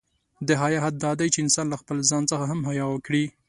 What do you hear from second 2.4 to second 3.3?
هم حیا وکړي.